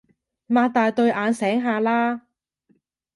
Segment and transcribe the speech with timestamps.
[0.49, 2.23] 擘大對眼醒下啦